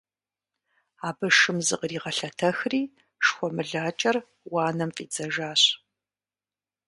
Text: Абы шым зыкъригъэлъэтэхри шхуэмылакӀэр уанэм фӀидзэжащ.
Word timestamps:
Абы 1.07 1.27
шым 1.37 1.57
зыкъригъэлъэтэхри 1.67 2.81
шхуэмылакӀэр 3.25 4.17
уанэм 4.51 4.91
фӀидзэжащ. 4.95 5.61